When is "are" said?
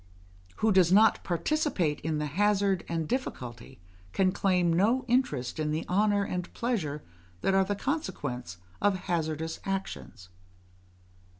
7.53-7.63